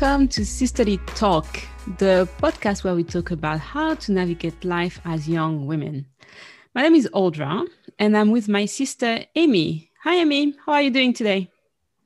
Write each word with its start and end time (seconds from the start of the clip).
welcome 0.00 0.28
to 0.28 0.46
Sisterly 0.46 0.98
Talk, 1.16 1.58
the 1.98 2.28
podcast 2.40 2.84
where 2.84 2.94
we 2.94 3.02
talk 3.02 3.32
about 3.32 3.58
how 3.58 3.96
to 3.96 4.12
navigate 4.12 4.64
life 4.64 5.00
as 5.04 5.28
young 5.28 5.66
women. 5.66 6.06
My 6.72 6.82
name 6.82 6.94
is 6.94 7.08
Audra, 7.12 7.66
and 7.98 8.16
I'm 8.16 8.30
with 8.30 8.48
my 8.48 8.64
sister 8.64 9.24
Amy. 9.34 9.90
Hi, 10.04 10.14
Amy. 10.14 10.54
How 10.64 10.74
are 10.74 10.82
you 10.82 10.92
doing 10.92 11.12
today? 11.12 11.50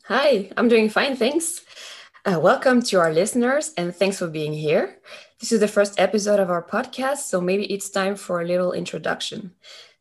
Hi, 0.04 0.50
I'm 0.56 0.68
doing 0.68 0.88
fine, 0.88 1.16
thanks. 1.16 1.66
Uh, 2.24 2.40
welcome 2.40 2.80
to 2.80 2.98
our 2.98 3.12
listeners, 3.12 3.74
and 3.76 3.94
thanks 3.94 4.18
for 4.18 4.26
being 4.26 4.54
here. 4.54 4.96
This 5.38 5.52
is 5.52 5.60
the 5.60 5.68
first 5.68 6.00
episode 6.00 6.40
of 6.40 6.48
our 6.48 6.62
podcast, 6.62 7.28
so 7.28 7.42
maybe 7.42 7.66
it's 7.66 7.90
time 7.90 8.16
for 8.16 8.40
a 8.40 8.46
little 8.46 8.72
introduction. 8.72 9.52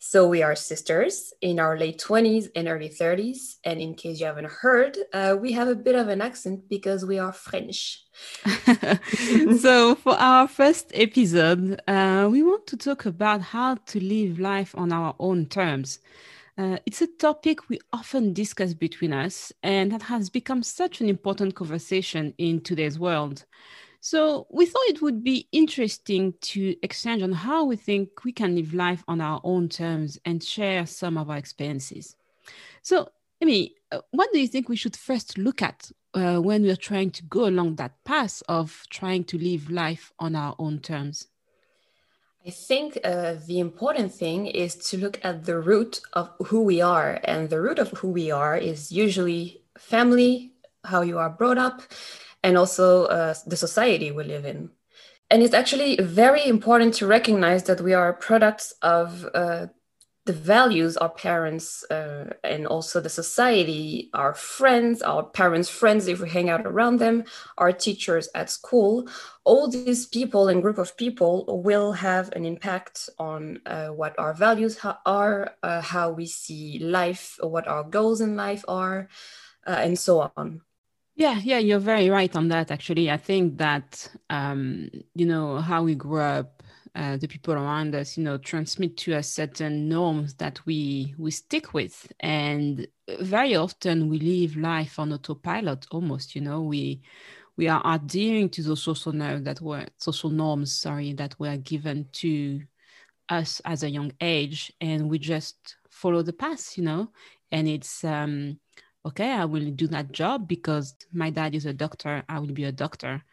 So, 0.03 0.27
we 0.27 0.41
are 0.41 0.55
sisters 0.55 1.31
in 1.41 1.59
our 1.59 1.77
late 1.77 1.99
20s 1.99 2.49
and 2.55 2.67
early 2.67 2.89
30s. 2.89 3.57
And 3.63 3.79
in 3.79 3.93
case 3.93 4.19
you 4.19 4.25
haven't 4.25 4.49
heard, 4.49 4.97
uh, 5.13 5.37
we 5.39 5.51
have 5.51 5.67
a 5.67 5.75
bit 5.75 5.93
of 5.93 6.07
an 6.07 6.21
accent 6.21 6.67
because 6.67 7.05
we 7.05 7.19
are 7.19 7.31
French. 7.31 8.03
so, 9.59 9.93
for 9.93 10.13
our 10.13 10.47
first 10.47 10.89
episode, 10.95 11.79
uh, 11.87 12.27
we 12.31 12.41
want 12.41 12.65
to 12.65 12.77
talk 12.77 13.05
about 13.05 13.41
how 13.41 13.75
to 13.75 14.03
live 14.03 14.39
life 14.39 14.73
on 14.75 14.91
our 14.91 15.13
own 15.19 15.45
terms. 15.45 15.99
Uh, 16.57 16.77
it's 16.87 17.03
a 17.03 17.07
topic 17.19 17.69
we 17.69 17.79
often 17.93 18.33
discuss 18.33 18.73
between 18.73 19.13
us, 19.13 19.53
and 19.61 19.91
that 19.91 20.01
has 20.01 20.31
become 20.31 20.63
such 20.63 20.99
an 21.01 21.09
important 21.09 21.53
conversation 21.53 22.33
in 22.39 22.59
today's 22.59 22.97
world. 22.97 23.45
So, 24.03 24.47
we 24.49 24.65
thought 24.65 24.81
it 24.87 25.01
would 25.03 25.23
be 25.23 25.47
interesting 25.51 26.33
to 26.41 26.75
exchange 26.81 27.21
on 27.21 27.31
how 27.31 27.65
we 27.65 27.75
think 27.75 28.23
we 28.25 28.31
can 28.31 28.55
live 28.55 28.73
life 28.73 29.03
on 29.07 29.21
our 29.21 29.39
own 29.43 29.69
terms 29.69 30.17
and 30.25 30.43
share 30.43 30.87
some 30.87 31.19
of 31.19 31.29
our 31.29 31.37
experiences. 31.37 32.15
So, 32.81 33.09
Amy, 33.41 33.75
uh, 33.91 33.99
what 34.09 34.33
do 34.33 34.39
you 34.39 34.47
think 34.47 34.69
we 34.69 34.75
should 34.75 34.95
first 34.95 35.37
look 35.37 35.61
at 35.61 35.91
uh, 36.15 36.39
when 36.39 36.63
we're 36.63 36.75
trying 36.75 37.11
to 37.11 37.23
go 37.25 37.45
along 37.45 37.75
that 37.75 38.03
path 38.03 38.41
of 38.49 38.83
trying 38.89 39.23
to 39.25 39.37
live 39.37 39.69
life 39.69 40.11
on 40.17 40.35
our 40.35 40.55
own 40.57 40.79
terms? 40.79 41.27
I 42.43 42.49
think 42.49 42.97
uh, 43.03 43.35
the 43.45 43.59
important 43.59 44.11
thing 44.11 44.47
is 44.47 44.73
to 44.89 44.97
look 44.97 45.19
at 45.23 45.45
the 45.45 45.59
root 45.59 46.01
of 46.13 46.31
who 46.47 46.63
we 46.63 46.81
are. 46.81 47.19
And 47.23 47.51
the 47.51 47.61
root 47.61 47.77
of 47.77 47.91
who 47.91 48.09
we 48.09 48.31
are 48.31 48.57
is 48.57 48.91
usually 48.91 49.61
family, 49.77 50.53
how 50.83 51.01
you 51.01 51.19
are 51.19 51.29
brought 51.29 51.59
up, 51.59 51.83
and 52.43 52.57
also 52.57 53.05
uh, 53.05 53.33
the 53.45 53.57
society 53.57 54.11
we 54.11 54.23
live 54.23 54.45
in. 54.45 54.69
And 55.29 55.41
it's 55.41 55.53
actually 55.53 55.95
very 55.95 56.45
important 56.45 56.93
to 56.95 57.07
recognize 57.07 57.63
that 57.63 57.81
we 57.81 57.93
are 57.93 58.11
products 58.13 58.73
of 58.81 59.25
uh, 59.33 59.67
the 60.25 60.33
values 60.33 60.97
our 60.97 61.09
parents 61.09 61.83
uh, 61.89 62.31
and 62.43 62.67
also 62.67 62.99
the 62.99 63.09
society, 63.09 64.09
our 64.13 64.35
friends, 64.35 65.01
our 65.01 65.23
parents' 65.23 65.69
friends, 65.69 66.07
if 66.07 66.19
we 66.19 66.29
hang 66.29 66.49
out 66.49 66.65
around 66.65 66.97
them, 66.99 67.23
our 67.57 67.71
teachers 67.71 68.29
at 68.35 68.49
school, 68.49 69.07
all 69.45 69.67
these 69.67 70.05
people 70.05 70.47
and 70.47 70.61
group 70.61 70.77
of 70.77 70.95
people 70.95 71.45
will 71.63 71.91
have 71.93 72.31
an 72.33 72.45
impact 72.45 73.09
on 73.17 73.61
uh, 73.65 73.87
what 73.87 74.17
our 74.19 74.33
values 74.33 74.77
are, 75.05 75.55
uh, 75.63 75.81
how 75.81 76.11
we 76.11 76.27
see 76.27 76.77
life, 76.79 77.37
what 77.41 77.67
our 77.67 77.83
goals 77.83 78.21
in 78.21 78.35
life 78.35 78.63
are, 78.67 79.09
uh, 79.65 79.71
and 79.79 79.97
so 79.97 80.31
on. 80.37 80.61
Yeah, 81.21 81.39
yeah, 81.43 81.59
you're 81.59 81.77
very 81.93 82.09
right 82.09 82.35
on 82.35 82.47
that. 82.47 82.71
Actually, 82.71 83.11
I 83.11 83.17
think 83.17 83.59
that 83.59 84.09
um, 84.31 84.89
you 85.13 85.27
know 85.27 85.57
how 85.59 85.83
we 85.83 85.93
grew 85.93 86.19
up 86.19 86.63
uh, 86.95 87.17
the 87.17 87.27
people 87.27 87.53
around 87.53 87.93
us, 87.93 88.17
you 88.17 88.23
know, 88.23 88.39
transmit 88.39 88.97
to 88.97 89.13
us 89.13 89.27
certain 89.31 89.87
norms 89.87 90.33
that 90.35 90.65
we 90.65 91.13
we 91.19 91.29
stick 91.29 91.75
with, 91.75 92.11
and 92.21 92.87
very 93.19 93.55
often 93.55 94.09
we 94.09 94.17
live 94.17 94.57
life 94.57 94.97
on 94.97 95.13
autopilot. 95.13 95.85
Almost, 95.91 96.33
you 96.33 96.41
know, 96.41 96.61
we 96.63 97.01
we 97.55 97.67
are 97.67 97.83
adhering 97.85 98.49
to 98.49 98.63
those 98.63 98.81
social 98.81 99.11
norms 99.11 99.43
that 99.43 99.61
were 99.61 99.85
social 99.97 100.31
norms, 100.31 100.73
sorry, 100.73 101.13
that 101.13 101.39
were 101.39 101.57
given 101.57 102.07
to 102.13 102.61
us 103.29 103.61
as 103.65 103.83
a 103.83 103.89
young 103.89 104.11
age, 104.21 104.73
and 104.81 105.09
we 105.09 105.19
just 105.19 105.75
follow 105.89 106.23
the 106.23 106.33
path, 106.33 106.77
you 106.77 106.83
know, 106.83 107.11
and 107.51 107.67
it's 107.67 108.03
um, 108.03 108.59
okay. 109.05 109.31
I 109.31 109.45
will 109.45 109.71
do 109.71 109.87
that 109.87 110.11
job 110.11 110.47
because 110.47 110.95
my 111.13 111.29
dad 111.29 111.55
is 111.55 111.65
a 111.65 111.73
doctor. 111.73 112.23
I 112.27 112.39
will 112.39 112.53
be 112.53 112.65
a 112.65 112.71
doctor 112.71 113.23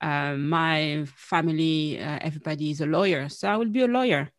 uh, 0.00 0.34
my 0.34 1.04
family, 1.16 2.00
uh, 2.00 2.18
everybody 2.20 2.70
is 2.70 2.80
a 2.80 2.86
lawyer, 2.86 3.28
so 3.28 3.48
I 3.48 3.56
will 3.56 3.70
be 3.70 3.82
a 3.82 3.86
lawyer. 3.86 4.30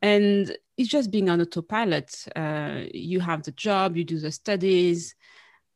And 0.00 0.56
it's 0.76 0.88
just 0.88 1.10
being 1.10 1.28
on 1.28 1.40
autopilot. 1.40 2.26
Uh, 2.34 2.82
you 2.94 3.20
have 3.20 3.42
the 3.42 3.52
job, 3.52 3.96
you 3.96 4.04
do 4.04 4.18
the 4.18 4.30
studies, 4.30 5.14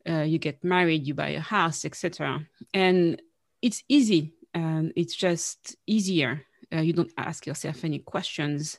uh, 0.09 0.23
you 0.23 0.39
get 0.39 0.63
married, 0.65 1.07
you 1.07 1.15
buy 1.15 1.31
a 1.31 1.41
house, 1.41 1.85
etc. 1.85 2.47
And 2.73 3.21
it's 3.61 3.83
easy. 3.89 4.35
and 4.55 4.93
it's 4.97 5.15
just 5.17 5.77
easier. 5.87 6.45
Uh, 6.71 6.81
you 6.81 6.93
don't 6.93 7.13
ask 7.17 7.47
yourself 7.47 7.85
any 7.85 7.99
questions. 7.99 8.79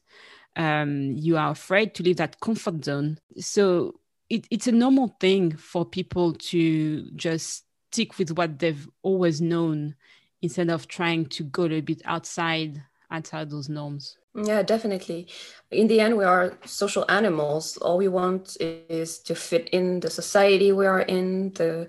Um, 0.56 1.12
you 1.14 1.36
are 1.38 1.52
afraid 1.52 1.96
to 1.96 2.04
leave 2.04 2.18
that 2.18 2.40
comfort 2.40 2.86
zone. 2.86 3.18
So 3.40 3.96
it, 4.34 4.48
it's 4.50 4.68
a 4.68 4.72
normal 4.72 5.16
thing 5.20 5.56
for 5.56 5.86
people 5.86 6.34
to 6.34 7.10
just 7.12 7.66
stick 7.92 8.18
with 8.18 8.32
what 8.32 8.58
they've 8.58 8.90
always 9.04 9.40
known 9.42 9.96
instead 10.42 10.70
of 10.70 10.88
trying 10.88 11.28
to 11.28 11.44
go 11.44 11.64
a 11.64 11.70
little 11.70 11.82
bit 11.82 12.02
outside 12.06 12.82
outside 13.12 13.50
those 13.52 13.70
norms. 13.70 14.18
Yeah 14.36 14.64
definitely. 14.64 15.28
In 15.70 15.88
the 15.88 16.00
end 16.00 16.18
we 16.18 16.24
are 16.24 16.58
social 16.66 17.06
animals. 17.10 17.78
All 17.78 17.98
we 17.98 18.08
want 18.08 18.58
is 18.60 19.20
to 19.20 19.36
fit 19.36 19.70
in 19.70 20.00
the 20.00 20.10
society 20.10 20.72
we 20.72 20.88
are 20.88 21.02
in 21.02 21.54
the 21.54 21.88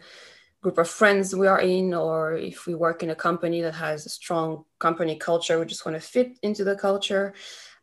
group 0.61 0.77
of 0.77 0.89
friends 0.89 1.35
we 1.35 1.47
are 1.47 1.61
in 1.61 1.95
or 1.95 2.35
if 2.35 2.67
we 2.67 2.75
work 2.75 3.03
in 3.03 3.11
a 3.11 3.15
company 3.15 3.63
that 3.63 3.75
has 3.75 4.05
a 4.05 4.11
strong 4.11 4.65
company 4.79 5.17
culture 5.17 5.59
we 5.59 5.67
just 5.67 5.87
want 5.87 5.97
to 5.97 6.07
fit 6.07 6.39
into 6.43 6.63
the 6.63 6.77
culture. 6.77 7.33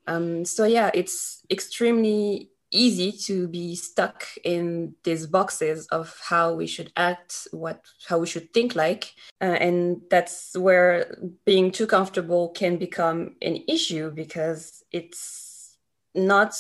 Um, 0.06 0.46
so 0.46 0.66
yeah 0.66 0.92
it's 0.94 1.42
extremely 1.50 2.51
easy 2.72 3.12
to 3.12 3.48
be 3.48 3.76
stuck 3.76 4.26
in 4.44 4.96
these 5.04 5.28
boxes 5.28 5.88
of 5.88 6.20
how 6.24 6.54
we 6.54 6.66
should 6.66 6.92
act 6.96 7.48
what 7.52 7.82
how 8.08 8.18
we 8.18 8.28
should 8.28 8.54
think 8.54 8.76
like 8.76 9.14
uh, 9.42 9.58
and 9.60 10.02
that's 10.10 10.58
where 10.58 11.18
being 11.46 11.72
too 11.72 11.86
comfortable 11.86 12.50
can 12.50 12.78
become 12.78 13.36
an 13.42 13.58
issue 13.68 14.10
because 14.12 14.84
it's 14.92 15.78
not 16.16 16.56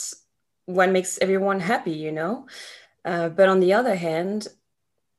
what 0.65 0.91
makes 0.91 1.17
everyone 1.21 1.59
happy 1.59 1.91
you 1.91 2.11
know? 2.11 2.47
Uh, 3.03 3.29
but 3.29 3.49
on 3.49 3.59
the 3.59 3.73
other 3.73 3.95
hand 3.95 4.47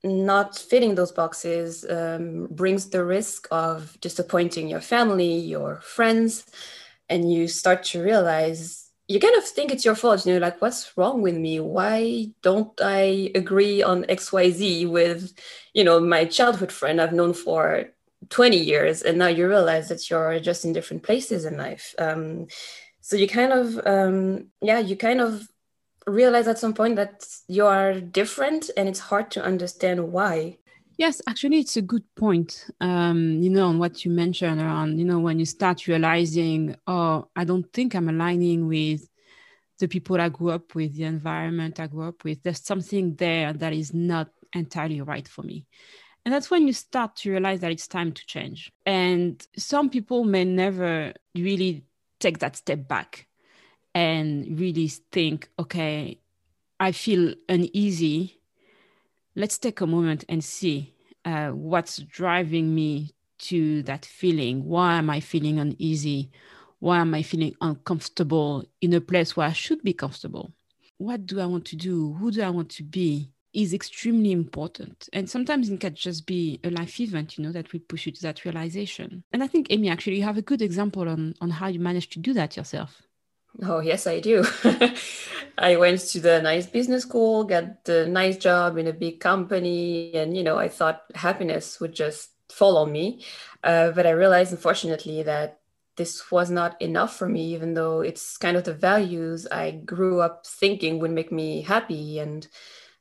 not 0.05 0.59
fitting 0.59 0.95
those 0.95 1.13
boxes 1.13 1.85
um, 1.89 2.49
brings 2.51 2.91
the 2.91 3.05
risk 3.05 3.47
of 3.51 3.97
disappointing 4.01 4.69
your 4.69 4.81
family 4.81 5.39
your 5.39 5.81
friends 5.81 6.45
and 7.09 7.33
you 7.33 7.47
start 7.47 7.85
to 7.85 8.03
realize 8.03 8.82
you 9.13 9.21
kind 9.21 9.37
of 9.37 9.45
think 9.45 9.71
it's 9.71 9.85
your 9.85 9.95
fault. 9.95 10.25
You 10.25 10.35
know, 10.35 10.39
like, 10.39 10.63
what's 10.63 10.97
wrong 10.97 11.21
with 11.21 11.37
me? 11.37 11.61
Why 11.61 12.31
don't 12.41 12.73
I 12.81 13.31
agree 13.35 13.83
on 13.83 14.05
XYZ 14.05 14.89
with, 14.89 15.35
you 15.75 15.85
know, 15.85 16.01
my 16.01 16.25
childhood 16.25 16.73
friend 16.73 17.01
I've 17.01 17.13
known 17.13 17.35
for 17.35 17.91
20 18.31 18.57
years? 18.57 19.03
And 19.03 19.19
now 19.19 19.27
you 19.27 19.47
realize 19.47 19.89
that 19.89 20.09
you're 20.09 20.41
just 20.41 20.65
in 20.65 20.73
different 20.73 21.03
places 21.03 21.45
in 21.45 21.59
life. 21.59 21.95
Um, 21.99 22.47
so 23.03 23.17
you 23.17 23.29
kind 23.29 23.53
of, 23.53 23.87
um, 23.87 24.47
yeah, 24.63 24.79
you 24.79 24.97
kind 24.97 25.21
of 25.21 25.47
realize 26.07 26.49
at 26.49 26.59
some 26.59 26.73
point 26.73 26.97
that 26.97 27.27
you 27.49 27.67
are 27.67 28.01
different 28.01 28.71
and 28.79 28.89
it's 28.89 29.01
hard 29.01 29.31
to 29.33 29.45
understand 29.45 30.11
why. 30.11 30.59
Yes, 30.99 31.21
actually, 31.29 31.59
it's 31.61 31.77
a 31.77 31.83
good 31.83 32.05
point. 32.17 32.67
Um, 32.81 33.43
you 33.43 33.51
know, 33.51 33.67
on 33.69 33.79
what 33.79 34.05
you 34.05 34.11
mentioned 34.11 34.61
around, 34.61 34.99
you 34.99 35.05
know, 35.05 35.19
when 35.19 35.39
you 35.39 35.47
start 35.47 35.87
realizing, 35.87 36.77
oh, 36.87 37.29
I 37.35 37.45
don't 37.45 37.71
think 37.73 37.95
I'm 37.95 38.09
aligning 38.09 38.69
with 38.69 39.09
the 39.79 39.89
people 39.89 40.21
I 40.21 40.29
grew 40.29 40.51
up 40.51 40.75
with, 40.75 40.95
the 40.97 41.05
environment 41.05 41.81
I 41.81 41.87
grew 41.87 42.09
up 42.09 42.25
with. 42.25 42.43
There's 42.43 42.65
something 42.65 43.17
there 43.17 43.53
that 43.55 43.73
is 43.73 43.95
not 43.95 44.29
entirely 44.55 45.01
right 45.01 45.27
for 45.27 45.43
me. 45.43 45.67
And 46.25 46.35
that's 46.35 46.51
when 46.51 46.67
you 46.67 46.73
start 46.73 47.17
to 47.17 47.31
realize 47.33 47.61
that 47.61 47.73
it's 47.73 47.89
time 47.89 48.13
to 48.13 48.27
change. 48.27 48.73
And 48.87 49.45
some 49.57 49.91
people 49.91 50.25
may 50.25 50.45
never 50.45 51.15
really 51.35 51.85
take 52.21 52.39
that 52.41 52.57
step 52.57 52.87
back 52.87 53.27
and 53.95 54.59
really 54.61 54.89
think, 54.89 55.51
okay, 55.59 56.21
I 56.81 56.93
feel 56.93 57.35
uneasy 57.49 58.42
let's 59.35 59.59
take 59.59 59.81
a 59.81 59.87
moment 59.87 60.25
and 60.29 60.43
see 60.43 60.95
uh, 61.25 61.49
what's 61.49 61.99
driving 61.99 62.75
me 62.75 63.11
to 63.39 63.83
that 63.85 64.05
feeling. 64.05 64.65
Why 64.65 64.95
am 64.95 65.11
I 65.11 65.21
feeling 65.21 65.59
uneasy? 65.59 66.31
Why 66.79 66.99
am 66.99 67.15
I 67.15 67.23
feeling 67.23 67.55
uncomfortable 67.61 68.65
in 68.81 68.93
a 68.93 69.01
place 69.01 69.37
where 69.37 69.49
I 69.49 69.53
should 69.53 69.83
be 69.83 69.93
comfortable? 69.93 70.53
What 70.99 71.27
do 71.27 71.41
I 71.41 71.47
want 71.47 71.65
to 71.67 71.77
do? 71.77 72.15
Who 72.15 72.31
do 72.31 72.43
I 72.43 72.51
want 72.51 72.71
to 72.71 72.83
be? 72.83 73.31
Is 73.53 73.75
extremely 73.75 74.33
important. 74.33 75.11
And 75.13 75.29
sometimes 75.29 75.69
it 75.69 75.79
can 75.79 75.95
just 75.95 76.27
be 76.27 76.59
a 76.65 76.71
life 76.71 76.99
event, 77.01 77.37
you 77.37 77.45
know, 77.45 77.53
that 77.53 77.71
will 77.71 77.81
push 77.87 78.07
you 78.07 78.13
to 78.13 78.23
that 78.23 78.47
realization. 78.47 79.23
And 79.31 79.45
I 79.45 79.47
think, 79.47 79.67
Amy, 79.69 79.91
actually, 79.91 80.17
you 80.17 80.23
have 80.23 80.39
a 80.39 80.43
good 80.43 80.63
example 80.63 81.07
on, 81.07 81.35
on 81.43 81.51
how 81.51 81.67
you 81.69 81.79
managed 81.79 82.13
to 82.13 82.19
do 82.19 82.33
that 82.33 82.57
yourself. 82.57 83.03
Oh, 83.63 83.81
yes, 83.81 84.07
I 84.07 84.21
do. 84.21 84.45
I 85.59 85.77
went 85.77 86.01
to 86.01 86.21
the 86.21 86.41
nice 86.41 86.67
business 86.67 87.03
school, 87.03 87.45
got 87.45 87.85
the 87.85 88.07
nice 88.07 88.37
job 88.37 88.79
in 88.79 88.87
a 88.87 88.93
big 88.93 89.21
company, 89.21 90.15
and 90.15 90.37
you 90.37 90.43
know, 90.43 90.59
I 90.59 90.69
thought 90.69 91.03
happiness 91.15 91.81
would 91.81 91.95
just 91.95 92.31
follow 92.51 92.87
me. 92.87 93.25
Uh, 93.63 93.91
but 93.93 94.07
I 94.07 94.11
realized, 94.11 94.53
unfortunately, 94.53 95.23
that 95.25 95.61
this 95.97 96.31
was 96.31 96.51
not 96.51 96.81
enough 96.81 97.17
for 97.17 97.29
me, 97.29 97.55
even 97.55 97.75
though 97.75 98.01
it's 98.01 98.37
kind 98.39 98.57
of 98.57 98.65
the 98.65 98.75
values 98.75 99.47
I 99.47 99.73
grew 99.73 100.21
up 100.21 100.47
thinking 100.47 100.99
would 100.99 101.11
make 101.11 101.31
me 101.31 101.63
happy 101.63 102.19
and 102.19 102.47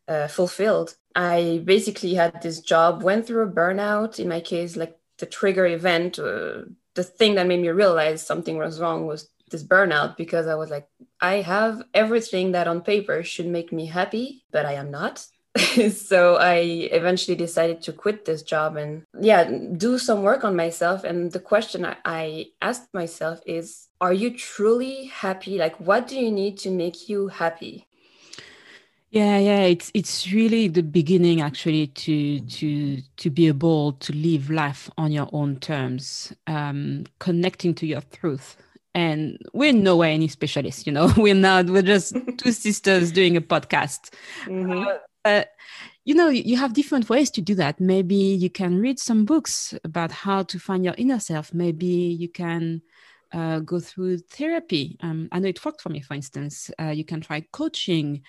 uh, 0.07 0.27
fulfilled. 0.27 0.95
I 1.15 1.62
basically 1.63 2.13
had 2.15 2.42
this 2.42 2.59
job, 2.59 3.03
went 3.03 3.25
through 3.25 3.44
a 3.44 3.51
burnout. 3.51 4.19
In 4.19 4.27
my 4.27 4.42
case, 4.42 4.75
like 4.75 4.98
the 5.19 5.25
trigger 5.25 5.65
event, 5.65 6.19
uh, 6.19 6.63
the 6.95 7.03
thing 7.03 7.36
that 7.36 7.48
made 7.48 7.62
me 7.62 7.69
realize 7.69 8.25
something 8.25 8.57
was 8.57 8.80
wrong 8.80 9.07
was 9.07 9.30
this 9.51 9.63
burnout 9.63 10.18
because 10.18 10.48
I 10.48 10.56
was 10.56 10.69
like, 10.69 10.88
I 11.19 11.36
have 11.42 11.83
everything 11.94 12.53
that 12.53 12.68
on 12.68 12.81
paper 12.81 13.24
should 13.24 13.48
make 13.48 13.71
me 13.71 13.86
happy, 13.86 14.44
but 14.51 14.65
I 14.65 14.74
am 14.74 14.89
not. 14.89 15.25
so 15.92 16.38
I 16.38 16.89
eventually 16.92 17.36
decided 17.36 17.81
to 17.83 17.94
quit 17.94 18.24
this 18.25 18.42
job 18.42 18.77
and 18.77 19.03
yeah, 19.19 19.44
do 19.75 19.98
some 19.98 20.24
work 20.24 20.44
on 20.44 20.56
myself. 20.56 21.03
And 21.03 21.31
the 21.31 21.39
question 21.39 21.86
I 22.06 22.48
asked 22.62 22.94
myself 22.94 23.42
is, 23.45 23.89
are 24.00 24.13
you 24.13 24.36
truly 24.36 25.06
happy? 25.07 25.57
Like, 25.57 25.77
what 25.80 26.07
do 26.07 26.18
you 26.18 26.31
need 26.31 26.57
to 26.59 26.71
make 26.71 27.09
you 27.09 27.27
happy? 27.27 27.88
Yeah, 29.12 29.39
yeah, 29.39 29.63
it's 29.63 29.92
it's 29.94 30.31
really 30.31 30.69
the 30.69 30.83
beginning 30.83 31.42
actually 31.42 31.88
to 31.88 32.39
to 32.39 33.01
to 33.18 33.30
be 33.30 33.48
able 33.50 33.92
to 33.94 34.13
live 34.13 34.50
life 34.50 34.89
on 34.98 35.12
your 35.12 35.27
own 35.33 35.57
terms, 35.57 36.31
um, 36.48 37.03
connecting 37.19 37.74
to 37.75 37.86
your 37.86 38.00
truth. 38.01 38.56
And 38.93 39.38
we're 39.53 39.73
nowhere 39.73 40.09
any 40.09 40.27
specialists, 40.27 40.85
you 40.85 40.91
know. 40.91 41.13
We're 41.17 41.33
not. 41.33 41.67
We're 41.67 41.81
just 41.81 42.13
two 42.38 42.51
sisters 42.51 43.11
doing 43.11 43.38
a 43.38 43.41
podcast. 43.41 44.13
Mm-hmm. 44.45 44.88
Uh, 44.88 45.29
uh, 45.29 45.43
you 46.03 46.15
know, 46.15 46.29
you 46.29 46.57
have 46.57 46.73
different 46.73 47.09
ways 47.09 47.29
to 47.31 47.41
do 47.41 47.55
that. 47.55 47.79
Maybe 47.79 48.15
you 48.15 48.49
can 48.49 48.79
read 48.79 48.99
some 48.99 49.23
books 49.23 49.73
about 49.83 50.11
how 50.11 50.43
to 50.43 50.59
find 50.59 50.83
your 50.83 50.95
inner 50.97 51.19
self. 51.19 51.53
Maybe 51.53 51.85
you 51.85 52.27
can 52.27 52.81
uh, 53.31 53.59
go 53.59 53.79
through 53.79 54.17
therapy. 54.17 54.97
Um, 55.01 55.29
I 55.31 55.39
know 55.39 55.49
it 55.49 55.63
worked 55.63 55.81
for 55.81 55.89
me, 55.89 56.01
for 56.01 56.15
instance. 56.15 56.71
Uh, 56.79 56.89
you 56.89 57.05
can 57.05 57.21
try 57.21 57.41
coaching. 57.51 58.23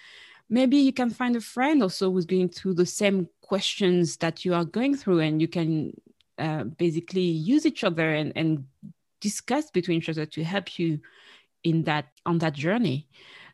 Maybe 0.50 0.76
you 0.76 0.92
can 0.92 1.10
find 1.10 1.34
a 1.34 1.40
friend 1.40 1.82
also 1.82 2.12
who's 2.12 2.26
going 2.26 2.50
through 2.50 2.74
the 2.74 2.86
same 2.86 3.28
questions 3.40 4.18
that 4.18 4.44
you 4.44 4.54
are 4.54 4.64
going 4.64 4.94
through, 4.94 5.20
and 5.20 5.40
you 5.40 5.48
can 5.48 5.94
uh, 6.38 6.64
basically 6.64 7.22
use 7.22 7.64
each 7.64 7.84
other 7.84 8.12
and, 8.12 8.32
and 8.36 8.64
discuss 9.22 9.70
between 9.70 9.98
each 9.98 10.10
other 10.10 10.26
to 10.26 10.44
help 10.44 10.78
you 10.78 11.00
in 11.62 11.84
that 11.84 12.06
on 12.26 12.38
that 12.38 12.52
journey. 12.52 13.08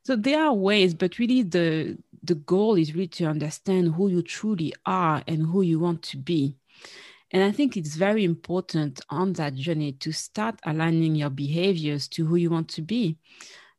So 0.05 0.17
there 0.17 0.43
are 0.43 0.55
ways, 0.55 0.95
but 0.95 1.19
really 1.19 1.43
the 1.43 1.99
the 2.23 2.35
goal 2.35 2.75
is 2.77 2.95
really 2.95 3.09
to 3.09 3.27
understand 3.27 3.95
who 3.95 4.09
you 4.09 4.23
truly 4.23 4.73
are 4.85 5.23
and 5.29 5.47
who 5.47 5.63
you 5.63 5.79
want 5.79 6.03
to 6.11 6.17
be. 6.17 6.57
And 7.31 7.43
I 7.45 7.53
think 7.53 7.77
it's 7.77 7.97
very 7.97 8.25
important 8.25 9.01
on 9.11 9.35
that 9.35 9.55
journey 9.55 9.93
to 9.93 10.13
start 10.13 10.59
aligning 10.65 11.15
your 11.15 11.31
behaviors 11.31 12.09
to 12.09 12.25
who 12.27 12.37
you 12.37 12.51
want 12.51 12.69
to 12.71 12.83
be. 12.83 13.19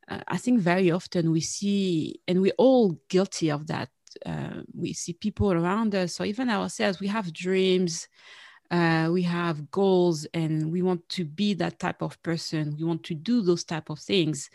Uh, 0.07 0.21
I 0.27 0.37
think 0.37 0.61
very 0.61 0.91
often 0.91 1.31
we 1.31 1.41
see, 1.41 2.21
and 2.27 2.41
we're 2.41 2.59
all 2.59 2.99
guilty 3.09 3.49
of 3.49 3.65
that. 3.67 3.89
Uh, 4.25 4.61
we 4.73 4.93
see 4.93 5.13
people 5.13 5.51
around 5.51 5.95
us, 5.95 6.19
or 6.19 6.25
even 6.25 6.49
ourselves, 6.49 6.99
we 6.99 7.07
have 7.07 7.33
dreams, 7.33 8.07
uh, 8.71 9.09
we 9.11 9.23
have 9.23 9.71
goals, 9.71 10.25
and 10.33 10.71
we 10.71 10.81
want 10.81 11.07
to 11.09 11.25
be 11.25 11.53
that 11.55 11.79
type 11.79 12.01
of 12.01 12.21
person. 12.21 12.75
We 12.77 12.85
want 12.85 13.03
to 13.05 13.15
do 13.15 13.41
those 13.41 13.63
type 13.63 13.89
of 13.89 13.99
things, 13.99 14.49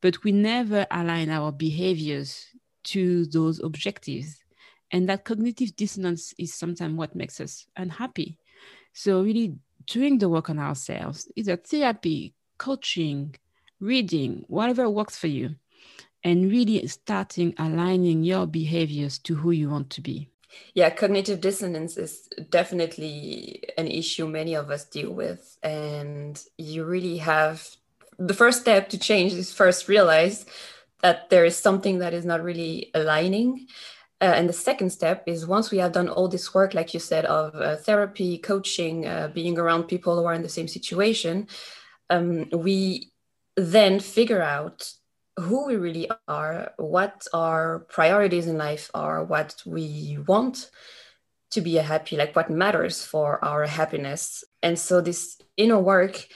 but 0.00 0.24
we 0.24 0.32
never 0.32 0.86
align 0.90 1.30
our 1.30 1.52
behaviors 1.52 2.46
to 2.84 3.26
those 3.26 3.60
objectives. 3.60 4.38
And 4.90 5.08
that 5.08 5.24
cognitive 5.24 5.76
dissonance 5.76 6.34
is 6.38 6.52
sometimes 6.52 6.94
what 6.94 7.14
makes 7.14 7.40
us 7.40 7.66
unhappy. 7.76 8.36
So, 8.92 9.22
really 9.22 9.54
doing 9.86 10.18
the 10.18 10.28
work 10.28 10.50
on 10.50 10.58
ourselves, 10.58 11.30
either 11.36 11.56
therapy, 11.56 12.34
coaching, 12.58 13.34
reading, 13.80 14.44
whatever 14.48 14.90
works 14.90 15.16
for 15.16 15.28
you, 15.28 15.54
and 16.24 16.50
really 16.50 16.86
starting 16.88 17.54
aligning 17.58 18.22
your 18.22 18.46
behaviors 18.46 19.18
to 19.20 19.34
who 19.34 19.50
you 19.52 19.70
want 19.70 19.90
to 19.90 20.00
be. 20.00 20.31
Yeah, 20.74 20.90
cognitive 20.90 21.40
dissonance 21.40 21.96
is 21.96 22.28
definitely 22.50 23.62
an 23.76 23.86
issue 23.86 24.26
many 24.26 24.54
of 24.54 24.70
us 24.70 24.84
deal 24.84 25.12
with. 25.12 25.56
And 25.62 26.42
you 26.58 26.84
really 26.84 27.18
have 27.18 27.68
the 28.18 28.34
first 28.34 28.60
step 28.60 28.88
to 28.90 28.98
change 28.98 29.32
is 29.32 29.52
first 29.52 29.88
realize 29.88 30.46
that 31.02 31.30
there 31.30 31.44
is 31.44 31.56
something 31.56 31.98
that 31.98 32.14
is 32.14 32.24
not 32.24 32.42
really 32.42 32.90
aligning. 32.94 33.66
Uh, 34.20 34.34
and 34.36 34.48
the 34.48 34.52
second 34.52 34.90
step 34.90 35.24
is 35.26 35.46
once 35.46 35.70
we 35.72 35.78
have 35.78 35.92
done 35.92 36.08
all 36.08 36.28
this 36.28 36.54
work, 36.54 36.74
like 36.74 36.94
you 36.94 37.00
said, 37.00 37.24
of 37.24 37.54
uh, 37.56 37.76
therapy, 37.76 38.38
coaching, 38.38 39.04
uh, 39.06 39.28
being 39.34 39.58
around 39.58 39.84
people 39.84 40.16
who 40.16 40.24
are 40.24 40.34
in 40.34 40.42
the 40.42 40.48
same 40.48 40.68
situation, 40.68 41.48
um, 42.08 42.48
we 42.52 43.10
then 43.56 43.98
figure 43.98 44.40
out 44.42 44.92
who 45.38 45.66
we 45.66 45.76
really 45.76 46.10
are, 46.28 46.72
what 46.76 47.26
our 47.32 47.86
priorities 47.88 48.46
in 48.46 48.58
life 48.58 48.90
are, 48.94 49.24
what 49.24 49.62
we 49.64 50.18
want 50.26 50.70
to 51.50 51.60
be 51.60 51.74
happy, 51.74 52.16
like 52.16 52.34
what 52.34 52.50
matters 52.50 53.04
for 53.04 53.42
our 53.44 53.66
happiness. 53.66 54.44
And 54.62 54.78
so 54.78 55.00
this 55.00 55.40
inner 55.56 55.78
work 55.78 56.26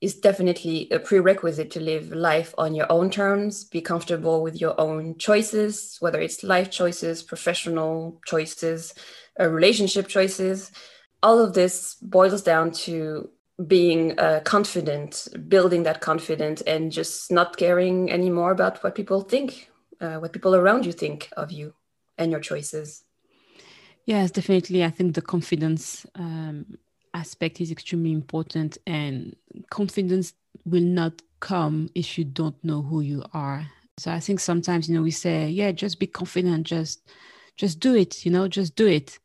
is 0.00 0.16
definitely 0.16 0.88
a 0.90 0.98
prerequisite 0.98 1.70
to 1.70 1.80
live 1.80 2.12
life 2.12 2.54
on 2.58 2.74
your 2.74 2.90
own 2.90 3.10
terms, 3.10 3.64
be 3.64 3.80
comfortable 3.80 4.42
with 4.42 4.60
your 4.60 4.78
own 4.78 5.16
choices, 5.18 5.96
whether 6.00 6.20
it's 6.20 6.42
life 6.42 6.70
choices, 6.70 7.22
professional 7.22 8.20
choices, 8.26 8.94
uh, 9.40 9.48
relationship 9.48 10.06
choices. 10.06 10.70
All 11.22 11.40
of 11.40 11.54
this 11.54 11.94
boils 12.02 12.42
down 12.42 12.72
to 12.72 13.30
being 13.66 14.18
uh, 14.18 14.40
confident, 14.44 15.28
building 15.48 15.84
that 15.84 16.00
confidence, 16.00 16.60
and 16.62 16.92
just 16.92 17.30
not 17.30 17.56
caring 17.56 18.10
anymore 18.10 18.50
about 18.50 18.82
what 18.82 18.94
people 18.94 19.22
think, 19.22 19.70
uh, 20.00 20.16
what 20.16 20.32
people 20.32 20.54
around 20.54 20.84
you 20.84 20.92
think 20.92 21.30
of 21.36 21.50
you 21.50 21.74
and 22.18 22.30
your 22.30 22.40
choices. 22.40 23.04
Yes, 24.04 24.30
definitely. 24.30 24.84
I 24.84 24.90
think 24.90 25.14
the 25.14 25.22
confidence 25.22 26.06
um, 26.14 26.78
aspect 27.16 27.60
is 27.60 27.70
extremely 27.70 28.12
important 28.12 28.78
and 28.86 29.34
confidence 29.70 30.34
will 30.64 30.82
not 30.82 31.22
come 31.40 31.88
if 31.94 32.18
you 32.18 32.24
don't 32.24 32.62
know 32.62 32.82
who 32.82 33.00
you 33.00 33.24
are 33.32 33.66
so 33.98 34.10
i 34.10 34.20
think 34.20 34.38
sometimes 34.40 34.88
you 34.88 34.94
know 34.94 35.02
we 35.02 35.10
say 35.10 35.48
yeah 35.48 35.72
just 35.72 35.98
be 35.98 36.06
confident 36.06 36.66
just 36.66 37.08
just 37.56 37.80
do 37.80 37.94
it 37.94 38.24
you 38.24 38.30
know 38.30 38.46
just 38.48 38.76
do 38.76 38.86
it 38.86 39.18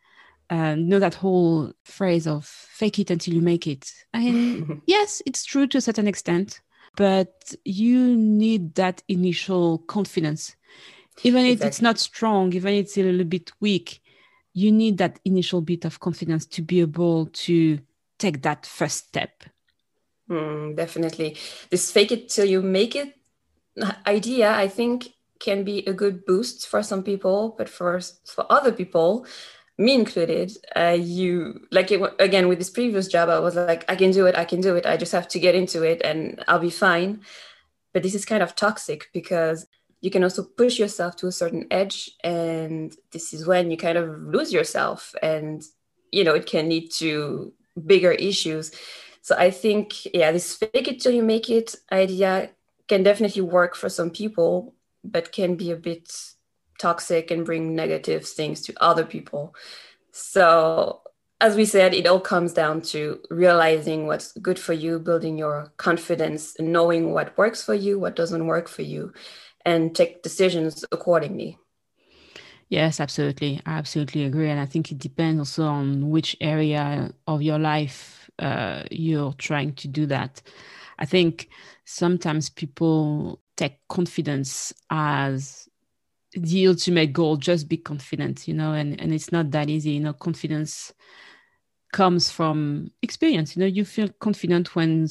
you 0.51 0.75
know 0.75 0.99
that 0.99 1.15
whole 1.15 1.71
phrase 1.83 2.27
of 2.27 2.45
fake 2.45 2.99
it 2.99 3.09
until 3.09 3.33
you 3.33 3.41
make 3.41 3.67
it 3.67 3.91
i 4.13 4.19
mean 4.19 4.81
yes 4.85 5.21
it's 5.25 5.45
true 5.45 5.67
to 5.67 5.77
a 5.77 5.81
certain 5.81 6.07
extent 6.07 6.61
but 6.97 7.53
you 7.63 8.15
need 8.15 8.75
that 8.75 9.01
initial 9.07 9.79
confidence 9.79 10.55
even 11.23 11.45
if 11.45 11.53
exactly. 11.53 11.67
it's 11.67 11.81
not 11.81 11.99
strong 11.99 12.53
even 12.53 12.73
if 12.73 12.85
it's 12.85 12.97
a 12.97 13.03
little 13.03 13.23
bit 13.23 13.51
weak 13.59 14.01
you 14.53 14.71
need 14.71 14.97
that 14.97 15.19
initial 15.25 15.61
bit 15.61 15.85
of 15.85 15.99
confidence 15.99 16.45
to 16.45 16.61
be 16.61 16.81
able 16.81 17.27
to 17.27 17.79
take 18.19 18.41
that 18.43 18.65
first 18.65 19.07
step. 19.07 19.43
Mm, 20.29 20.75
definitely. 20.75 21.37
This 21.69 21.91
fake 21.91 22.11
it 22.11 22.29
till 22.29 22.45
you 22.45 22.61
make 22.61 22.95
it 22.95 23.15
idea, 24.05 24.51
I 24.51 24.67
think, 24.67 25.13
can 25.39 25.63
be 25.63 25.79
a 25.87 25.93
good 25.93 26.25
boost 26.25 26.67
for 26.67 26.83
some 26.83 27.03
people, 27.03 27.55
but 27.57 27.67
for, 27.67 27.99
for 28.25 28.45
other 28.51 28.71
people, 28.71 29.25
me 29.81 29.95
included, 29.95 30.51
uh, 30.75 30.97
you 30.99 31.67
like 31.71 31.91
it 31.91 32.01
again 32.19 32.47
with 32.47 32.59
this 32.59 32.69
previous 32.69 33.07
job, 33.07 33.29
I 33.29 33.39
was 33.39 33.55
like, 33.55 33.83
I 33.89 33.95
can 33.95 34.11
do 34.11 34.25
it, 34.27 34.37
I 34.37 34.45
can 34.45 34.61
do 34.61 34.75
it. 34.75 34.85
I 34.85 34.97
just 34.97 35.11
have 35.11 35.27
to 35.29 35.39
get 35.39 35.55
into 35.55 35.83
it 35.83 36.01
and 36.03 36.43
I'll 36.47 36.59
be 36.59 36.69
fine. 36.69 37.21
But 37.93 38.03
this 38.03 38.15
is 38.15 38.23
kind 38.23 38.43
of 38.43 38.55
toxic 38.55 39.09
because 39.13 39.67
you 40.01 40.09
can 40.09 40.23
also 40.23 40.43
push 40.43 40.79
yourself 40.79 41.15
to 41.17 41.27
a 41.27 41.31
certain 41.31 41.67
edge 41.71 42.11
and 42.23 42.95
this 43.11 43.33
is 43.33 43.45
when 43.45 43.71
you 43.71 43.77
kind 43.77 43.97
of 43.97 44.09
lose 44.21 44.51
yourself 44.51 45.13
and 45.21 45.63
you 46.11 46.23
know 46.23 46.33
it 46.33 46.47
can 46.47 46.67
lead 46.67 46.91
to 46.91 47.53
bigger 47.85 48.11
issues 48.11 48.71
so 49.21 49.35
i 49.37 49.49
think 49.49 50.05
yeah 50.13 50.31
this 50.31 50.55
fake 50.55 50.87
it 50.87 50.99
till 50.99 51.13
you 51.13 51.23
make 51.23 51.49
it 51.49 51.75
idea 51.91 52.49
can 52.87 53.03
definitely 53.03 53.41
work 53.41 53.75
for 53.75 53.87
some 53.89 54.09
people 54.09 54.73
but 55.03 55.31
can 55.31 55.55
be 55.55 55.71
a 55.71 55.75
bit 55.75 56.11
toxic 56.81 57.31
and 57.31 57.45
bring 57.45 57.75
negative 57.75 58.25
things 58.25 58.61
to 58.61 58.73
other 58.81 59.05
people 59.05 59.55
so 60.11 61.01
as 61.41 61.55
we 61.55 61.65
said, 61.65 61.95
it 61.95 62.05
all 62.05 62.19
comes 62.19 62.53
down 62.53 62.81
to 62.93 63.19
realizing 63.31 64.05
what's 64.05 64.31
good 64.33 64.59
for 64.59 64.73
you, 64.73 64.99
building 64.99 65.39
your 65.39 65.73
confidence, 65.77 66.55
knowing 66.59 67.13
what 67.13 67.35
works 67.35 67.63
for 67.63 67.73
you, 67.73 67.99
what 67.99 68.15
doesn't 68.15 68.45
work 68.45 68.67
for 68.69 68.83
you, 68.83 69.11
and 69.65 69.95
take 69.95 70.21
decisions 70.21 70.85
accordingly. 70.91 71.57
Yes, 72.69 72.99
absolutely. 72.99 73.59
I 73.65 73.73
absolutely 73.79 74.23
agree. 74.23 74.49
And 74.49 74.59
I 74.59 74.67
think 74.67 74.91
it 74.91 74.99
depends 74.99 75.39
also 75.39 75.63
on 75.65 76.11
which 76.11 76.37
area 76.39 77.11
of 77.27 77.41
your 77.41 77.57
life 77.57 78.29
uh, 78.37 78.83
you're 78.91 79.33
trying 79.33 79.73
to 79.73 79.87
do 79.87 80.05
that. 80.05 80.43
I 80.99 81.05
think 81.05 81.49
sometimes 81.85 82.51
people 82.51 83.41
take 83.57 83.79
confidence 83.89 84.71
as 84.91 85.67
the 86.33 86.67
ultimate 86.67 87.11
goal 87.11 87.35
just 87.35 87.67
be 87.67 87.77
confident 87.77 88.47
you 88.47 88.53
know 88.53 88.73
and 88.73 88.99
and 89.01 89.13
it's 89.13 89.31
not 89.31 89.51
that 89.51 89.69
easy 89.69 89.91
you 89.91 89.99
know 89.99 90.13
confidence 90.13 90.93
comes 91.91 92.31
from 92.31 92.89
experience 93.01 93.55
you 93.55 93.59
know 93.59 93.65
you 93.65 93.83
feel 93.83 94.07
confident 94.19 94.75
when 94.75 95.07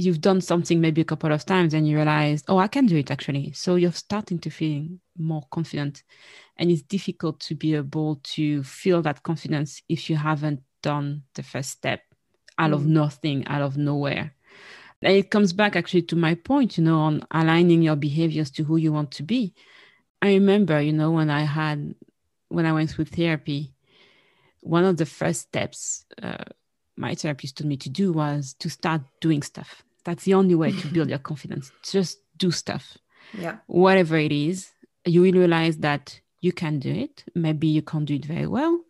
you've 0.00 0.20
done 0.20 0.40
something 0.40 0.80
maybe 0.80 1.00
a 1.00 1.04
couple 1.04 1.32
of 1.32 1.44
times 1.44 1.74
and 1.74 1.86
you 1.88 1.96
realize 1.96 2.42
oh 2.48 2.58
i 2.58 2.66
can 2.68 2.86
do 2.86 2.96
it 2.96 3.10
actually. 3.10 3.52
So 3.52 3.76
you're 3.76 3.92
starting 3.92 4.38
to 4.40 4.50
feel 4.50 4.86
more 5.18 5.42
confident. 5.50 6.02
And 6.56 6.70
it's 6.70 6.82
difficult 6.82 7.40
to 7.40 7.54
be 7.54 7.74
able 7.74 8.20
to 8.22 8.62
feel 8.62 9.02
that 9.02 9.22
confidence 9.22 9.82
if 9.88 10.10
you 10.10 10.16
haven't 10.16 10.60
done 10.82 11.22
the 11.34 11.42
first 11.42 11.70
step 11.70 12.02
out 12.58 12.70
mm. 12.70 12.74
of 12.74 12.86
nothing 12.86 13.46
out 13.46 13.62
of 13.62 13.76
nowhere. 13.76 14.34
And 15.02 15.14
it 15.14 15.30
comes 15.30 15.52
back 15.52 15.76
actually 15.76 16.02
to 16.02 16.16
my 16.16 16.34
point 16.34 16.76
you 16.78 16.84
know 16.84 16.98
on 17.00 17.26
aligning 17.30 17.82
your 17.82 17.96
behaviors 17.96 18.50
to 18.52 18.64
who 18.64 18.76
you 18.76 18.92
want 18.92 19.10
to 19.12 19.22
be 19.22 19.54
I 20.22 20.34
remember, 20.34 20.80
you 20.80 20.92
know, 20.92 21.10
when 21.10 21.30
I 21.30 21.42
had, 21.42 21.94
when 22.48 22.66
I 22.66 22.72
went 22.72 22.90
through 22.90 23.06
therapy, 23.06 23.72
one 24.60 24.84
of 24.84 24.98
the 24.98 25.06
first 25.06 25.42
steps 25.42 26.04
uh, 26.22 26.44
my 27.00 27.14
therapist 27.14 27.56
told 27.56 27.68
me 27.68 27.76
to 27.78 27.88
do 27.88 28.12
was 28.12 28.54
to 28.58 28.68
start 28.68 29.00
doing 29.20 29.42
stuff. 29.42 29.82
That's 30.04 30.24
the 30.24 30.34
only 30.34 30.54
way 30.54 30.72
to 30.72 30.88
build 30.88 31.08
your 31.08 31.18
confidence. 31.30 31.72
Just 31.82 32.18
do 32.36 32.50
stuff. 32.50 32.98
Yeah. 33.36 33.56
Whatever 33.66 34.18
it 34.18 34.32
is, 34.32 34.70
you 35.04 35.22
will 35.22 35.32
realize 35.32 35.78
that 35.78 36.20
you 36.40 36.52
can 36.52 36.78
do 36.78 36.92
it. 36.92 37.24
Maybe 37.34 37.68
you 37.68 37.82
can't 37.82 38.04
do 38.04 38.14
it 38.14 38.24
very 38.26 38.46
well. 38.46 38.80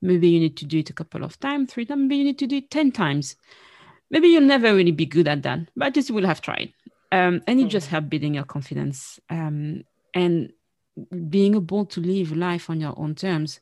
Maybe 0.00 0.28
you 0.28 0.40
need 0.40 0.56
to 0.58 0.64
do 0.64 0.78
it 0.78 0.90
a 0.90 0.92
couple 0.92 1.24
of 1.24 1.38
times, 1.40 1.72
three 1.72 1.84
times. 1.84 2.02
Maybe 2.02 2.16
you 2.16 2.24
need 2.24 2.38
to 2.38 2.46
do 2.46 2.56
it 2.56 2.70
10 2.70 2.92
times. 2.92 3.36
Maybe 4.10 4.28
you'll 4.28 4.42
never 4.42 4.74
really 4.74 4.92
be 4.92 5.06
good 5.06 5.28
at 5.28 5.42
that, 5.42 5.60
but 5.76 5.94
just 5.94 6.08
you 6.08 6.14
will 6.14 6.26
have 6.26 6.40
tried. 6.40 6.72
Um, 7.10 7.42
and 7.46 7.58
it 7.58 7.64
mm-hmm. 7.64 7.68
just 7.68 7.88
help 7.88 8.08
building 8.08 8.34
your 8.34 8.44
confidence. 8.44 9.18
Um, 9.28 9.82
and 10.14 10.52
being 11.28 11.54
able 11.54 11.86
to 11.86 12.00
live 12.00 12.36
life 12.36 12.70
on 12.70 12.80
your 12.80 12.94
own 12.98 13.14
terms, 13.14 13.60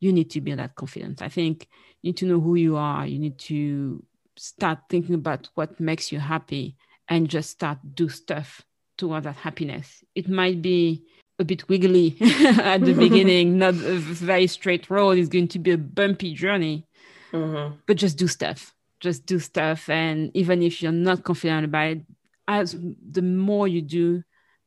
you 0.00 0.12
need 0.12 0.30
to 0.30 0.40
build 0.40 0.58
that 0.58 0.74
confidence. 0.74 1.22
I 1.22 1.28
think 1.28 1.68
you 2.02 2.08
need 2.08 2.16
to 2.18 2.26
know 2.26 2.40
who 2.40 2.54
you 2.54 2.76
are. 2.76 3.06
You 3.06 3.18
need 3.18 3.38
to 3.40 4.02
start 4.36 4.78
thinking 4.88 5.14
about 5.14 5.48
what 5.54 5.78
makes 5.80 6.12
you 6.12 6.18
happy 6.18 6.76
and 7.08 7.28
just 7.28 7.50
start 7.50 7.78
do 7.94 8.08
stuff 8.08 8.62
toward 8.96 9.24
that 9.24 9.36
happiness. 9.36 10.04
It 10.14 10.28
might 10.28 10.62
be 10.62 11.04
a 11.38 11.44
bit 11.44 11.68
wiggly 11.68 12.16
at 12.20 12.84
the 12.84 12.92
beginning, 12.98 13.58
not 13.58 13.74
a 13.74 13.96
very 13.98 14.46
straight 14.46 14.88
road. 14.90 15.18
It's 15.18 15.28
going 15.28 15.48
to 15.48 15.58
be 15.58 15.72
a 15.72 15.78
bumpy 15.78 16.34
journey, 16.34 16.86
mm-hmm. 17.32 17.76
but 17.86 17.96
just 17.96 18.18
do 18.18 18.28
stuff. 18.28 18.74
Just 19.00 19.26
do 19.26 19.38
stuff. 19.38 19.88
And 19.88 20.30
even 20.34 20.62
if 20.62 20.82
you're 20.82 20.92
not 20.92 21.24
confident 21.24 21.66
about 21.66 21.88
it, 21.88 22.00
as 22.46 22.76
the 23.10 23.22
more 23.22 23.66
you 23.66 23.82
do, 23.82 24.22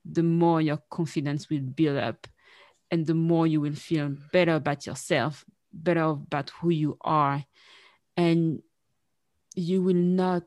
the 0.10 0.24
more 0.24 0.62
your 0.62 0.82
confidence 0.90 1.50
will 1.50 1.62
build 1.62 1.98
up 1.98 2.28
and 2.92 3.06
the 3.06 3.14
more 3.14 3.48
you 3.48 3.62
will 3.62 3.76
feel 3.76 4.16
better 4.32 4.56
about 4.56 4.86
yourself, 4.86 5.46
better 5.74 6.04
about 6.04 6.50
who 6.52 6.70
you 6.70 6.98
are. 7.02 7.44
And 8.16 8.62
you 9.56 9.82
will 9.82 9.96
not 9.96 10.44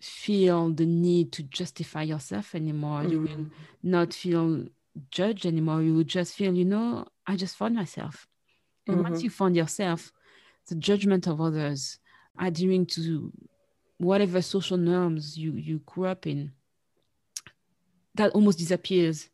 feel 0.00 0.70
the 0.70 0.86
need 0.86 1.32
to 1.32 1.42
justify 1.42 2.02
yourself 2.02 2.54
anymore. 2.54 3.02
Mm-hmm. 3.02 3.12
You 3.12 3.20
will 3.22 3.46
not 3.82 4.14
feel 4.14 4.66
judged 5.10 5.46
anymore. 5.46 5.82
You 5.82 5.94
will 5.94 6.04
just 6.04 6.34
feel, 6.34 6.54
you 6.54 6.64
know, 6.64 7.06
I 7.26 7.36
just 7.36 7.56
found 7.56 7.74
myself. 7.74 8.28
And 8.86 8.96
mm-hmm. 8.96 9.10
once 9.10 9.22
you 9.22 9.30
found 9.30 9.56
yourself, 9.56 10.12
the 10.68 10.74
judgment 10.76 11.26
of 11.26 11.40
others, 11.40 11.98
adhering 12.38 12.86
to 12.86 13.32
whatever 13.98 14.42
social 14.42 14.76
norms 14.76 15.36
you, 15.36 15.52
you 15.52 15.80
grew 15.86 16.06
up 16.06 16.26
in, 16.26 16.52
that 18.14 18.32
almost 18.32 18.58
disappears. 18.58 19.28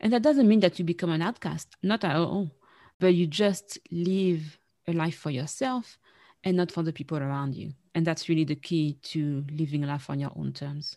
And 0.00 0.12
that 0.12 0.22
doesn't 0.22 0.48
mean 0.48 0.60
that 0.60 0.78
you 0.78 0.84
become 0.84 1.10
an 1.10 1.22
outcast, 1.22 1.76
not 1.82 2.04
at 2.04 2.16
all, 2.16 2.50
but 2.98 3.14
you 3.14 3.26
just 3.26 3.78
live 3.90 4.58
a 4.86 4.92
life 4.92 5.16
for 5.16 5.30
yourself 5.30 5.98
and 6.44 6.56
not 6.56 6.72
for 6.72 6.82
the 6.82 6.92
people 6.92 7.18
around 7.18 7.54
you. 7.54 7.72
And 7.94 8.06
that's 8.06 8.28
really 8.28 8.44
the 8.44 8.56
key 8.56 8.98
to 9.02 9.44
living 9.50 9.82
life 9.82 10.10
on 10.10 10.18
your 10.18 10.32
own 10.36 10.52
terms. 10.52 10.96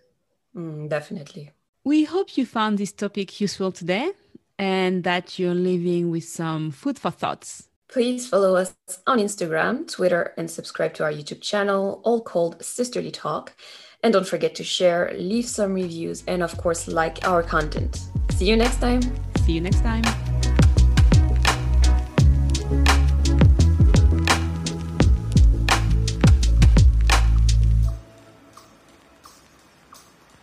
Mm, 0.56 0.90
definitely. 0.90 1.52
We 1.84 2.06
hope 2.06 2.38
you 2.38 2.46
found 2.46 2.78
this 2.78 2.92
topic 2.92 3.40
useful 3.40 3.72
today 3.72 4.12
and 4.58 5.04
that 5.04 5.38
you're 5.38 5.54
living 5.54 6.10
with 6.10 6.24
some 6.24 6.72
food 6.72 6.98
for 6.98 7.12
thoughts. 7.12 7.70
Please 7.88 8.28
follow 8.28 8.56
us 8.56 8.76
on 9.06 9.20
Instagram, 9.20 9.90
Twitter, 9.90 10.34
and 10.38 10.50
subscribe 10.50 10.94
to 10.96 11.04
our 11.04 11.12
YouTube 11.12 11.42
channel, 11.42 12.02
all 12.04 12.22
called 12.22 12.64
Sisterly 12.64 13.12
Talk. 13.12 13.56
And 14.06 14.14
don't 14.14 14.28
forget 14.28 14.54
to 14.56 14.64
share, 14.64 15.12
leave 15.18 15.46
some 15.46 15.74
reviews, 15.74 16.24
and 16.28 16.44
of 16.44 16.56
course, 16.58 16.88
like 16.88 17.28
our 17.28 17.42
content. 17.42 18.02
See 18.30 18.46
you 18.46 18.56
next 18.56 18.80
time. 18.80 19.02
See 19.44 19.54
you 19.54 19.62
next 19.62 19.82
time. 19.82 20.04